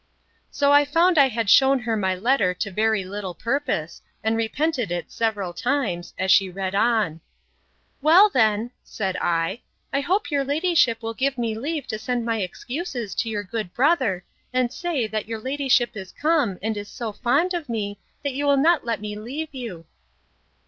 [0.49, 4.91] So I found I had shewn her my letter to very little purpose, and repented
[4.91, 9.61] it several times, as she read on.—Well, then, said I,
[9.93, 13.75] I hope your ladyship will give me leave to send my excuses to your good
[13.75, 18.33] brother, and say, that your ladyship is come, and is so fond of me, that
[18.33, 19.85] you will not let me leave you.